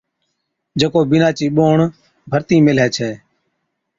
جڪو 0.79 0.99
بِينڏا 1.09 1.29
چِي 1.37 1.45
ٻوھڻ 1.55 1.77
ڀرتِي 2.31 2.57
ميلھي 2.65 2.87
ڇَي 2.95 3.11